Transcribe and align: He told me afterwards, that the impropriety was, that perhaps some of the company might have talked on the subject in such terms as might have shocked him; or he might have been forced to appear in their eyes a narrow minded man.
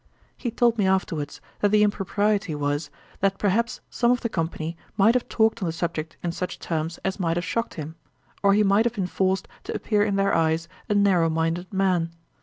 He 0.35 0.49
told 0.49 0.79
me 0.79 0.87
afterwards, 0.87 1.39
that 1.59 1.69
the 1.69 1.83
impropriety 1.83 2.55
was, 2.55 2.89
that 3.19 3.37
perhaps 3.37 3.81
some 3.91 4.09
of 4.09 4.21
the 4.21 4.29
company 4.29 4.75
might 4.97 5.13
have 5.13 5.29
talked 5.29 5.61
on 5.61 5.67
the 5.67 5.71
subject 5.71 6.17
in 6.23 6.31
such 6.31 6.57
terms 6.57 6.97
as 7.05 7.19
might 7.19 7.37
have 7.37 7.45
shocked 7.45 7.75
him; 7.75 7.93
or 8.41 8.55
he 8.55 8.63
might 8.63 8.85
have 8.85 8.95
been 8.95 9.05
forced 9.05 9.47
to 9.65 9.75
appear 9.75 10.01
in 10.03 10.15
their 10.15 10.33
eyes 10.33 10.67
a 10.89 10.95
narrow 10.95 11.29
minded 11.29 11.71
man. 11.71 12.09